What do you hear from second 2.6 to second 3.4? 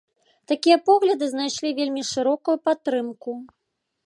падтрымку.